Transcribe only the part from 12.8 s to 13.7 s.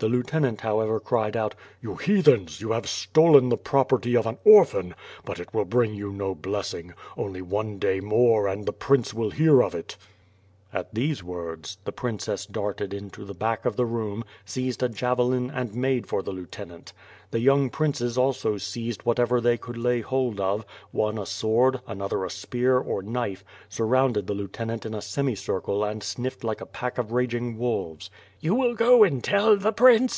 into the back